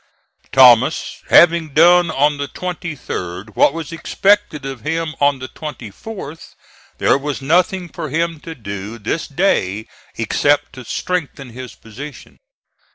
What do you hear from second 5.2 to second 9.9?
on the 24th, there was nothing for him to do this day